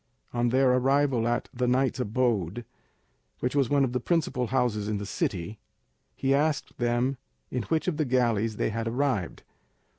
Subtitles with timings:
[0.33, 2.65] On their arrival at the knight's abode,
[3.39, 5.59] which was one of the principal houses in the city,
[6.15, 7.17] he asked them
[7.51, 9.43] in which of the galleys they had arrived.